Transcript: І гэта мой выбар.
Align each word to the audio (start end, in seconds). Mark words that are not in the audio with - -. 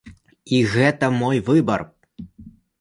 І 0.59 0.61
гэта 0.73 1.11
мой 1.19 1.43
выбар. 1.53 1.87